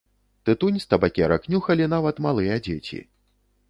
Тытунь 0.47 0.79
з 0.85 0.89
табакерак 0.93 1.47
нюхалі 1.53 1.91
нават 1.95 2.25
малыя 2.29 2.61
дзеці. 2.67 3.05